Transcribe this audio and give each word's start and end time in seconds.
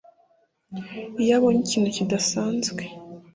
Iyo 1.21 1.31
abonye 1.37 1.61
ikintu 1.63 1.89
kidasanzwe 1.95 2.83